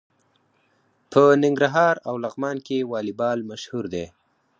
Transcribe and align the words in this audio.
په 1.11 1.23
ننګرهار 1.43 1.95
او 2.07 2.15
لغمان 2.23 2.57
کې 2.67 2.77
والیبال 2.91 3.39
مشهور 3.51 3.85
دی. 3.93 4.05